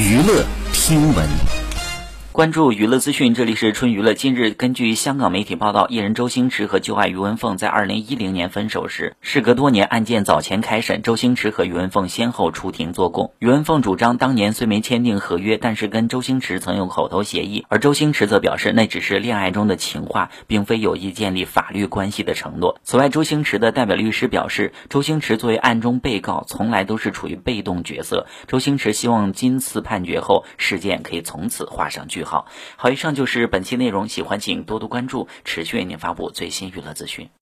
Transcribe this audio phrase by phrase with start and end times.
[0.00, 1.59] 娱乐听闻。
[2.40, 4.14] 关注娱乐资讯，这里是春娱乐。
[4.14, 13.34] 近日，根据香港媒体报道，艺人周星驰和旧爱于文凤在二零一零年分手时，事隔多年，案件早前开审，周星驰和于文凤先后出庭作供。
[13.40, 22.80] 于文凤主张，当年虽没签订合约，但是跟周星驰曾有口头协议，而周星驰则表示，那只是恋爱中的情话，并非有意建立法律关系的承诺。
[22.82, 28.26] 此外，周星驰的代表律师表示，周星驰作为案中被告，从来都是处于被动角色。
[28.46, 32.29] 周星驰希望今次判决后，事件可以从此画上句号。
[32.30, 34.06] 好，好，以上就是本期内容。
[34.06, 37.30] 喜欢请多多关注，持续为您发布最新娱乐资讯。